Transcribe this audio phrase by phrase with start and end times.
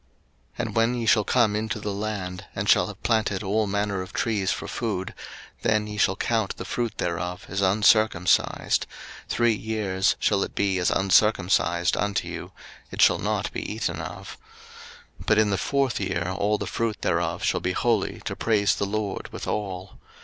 [0.57, 4.01] 03:019:023 And when ye shall come into the land, and shall have planted all manner
[4.01, 5.13] of trees for food,
[5.61, 8.87] then ye shall count the fruit thereof as uncircumcised:
[9.29, 12.51] three years shall it be as uncircumcised unto you:
[12.89, 14.39] it shall not be eaten of.
[15.19, 18.73] 03:019:024 But in the fourth year all the fruit thereof shall be holy to praise
[18.73, 19.99] the LORD withal.